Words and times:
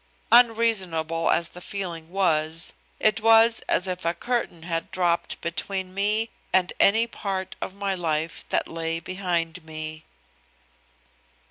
Unreasonable 0.31 1.29
as 1.29 1.49
the 1.49 1.61
feeling 1.61 2.09
was, 2.09 2.73
it 2.99 3.21
was 3.21 3.59
as 3.69 3.87
if 3.87 4.03
a 4.03 4.15
curtain 4.15 4.63
had 4.63 4.89
dropped 4.89 5.39
between 5.41 5.93
me 5.93 6.31
and 6.51 6.73
any 6.79 7.05
part 7.05 7.55
of 7.61 7.75
my 7.75 7.93
life 7.93 8.43
that 8.49 8.67
lay 8.67 8.99
behind 8.99 9.63
me. 9.63 10.03